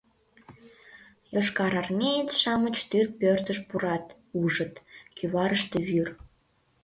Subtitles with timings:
[1.33, 4.05] Йошкарармеец-шамыч тӱр пӧртыш пурат,
[4.41, 4.73] ужыт:
[5.17, 6.09] кӱварыште вӱр.